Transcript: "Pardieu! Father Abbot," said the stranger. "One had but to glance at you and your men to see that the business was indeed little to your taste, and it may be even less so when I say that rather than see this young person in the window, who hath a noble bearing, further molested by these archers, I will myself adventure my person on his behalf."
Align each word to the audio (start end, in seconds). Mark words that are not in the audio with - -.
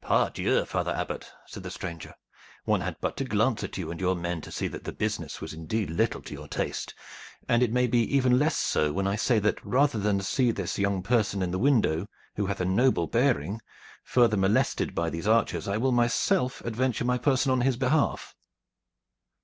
"Pardieu! 0.00 0.64
Father 0.64 0.90
Abbot," 0.90 1.30
said 1.46 1.62
the 1.62 1.70
stranger. 1.70 2.12
"One 2.64 2.80
had 2.80 2.96
but 3.00 3.16
to 3.18 3.24
glance 3.24 3.62
at 3.62 3.78
you 3.78 3.92
and 3.92 4.00
your 4.00 4.16
men 4.16 4.40
to 4.40 4.50
see 4.50 4.66
that 4.66 4.82
the 4.82 4.92
business 4.92 5.40
was 5.40 5.52
indeed 5.52 5.88
little 5.88 6.20
to 6.20 6.34
your 6.34 6.48
taste, 6.48 6.94
and 7.48 7.62
it 7.62 7.72
may 7.72 7.86
be 7.86 8.00
even 8.12 8.40
less 8.40 8.56
so 8.56 8.92
when 8.92 9.06
I 9.06 9.14
say 9.14 9.38
that 9.38 9.64
rather 9.64 9.96
than 10.00 10.20
see 10.20 10.50
this 10.50 10.80
young 10.80 11.04
person 11.04 11.42
in 11.44 11.52
the 11.52 11.60
window, 11.60 12.08
who 12.34 12.46
hath 12.46 12.60
a 12.60 12.64
noble 12.64 13.06
bearing, 13.06 13.60
further 14.02 14.36
molested 14.36 14.96
by 14.96 15.10
these 15.10 15.28
archers, 15.28 15.68
I 15.68 15.76
will 15.76 15.92
myself 15.92 16.60
adventure 16.62 17.04
my 17.04 17.16
person 17.16 17.52
on 17.52 17.60
his 17.60 17.76
behalf." 17.76 18.34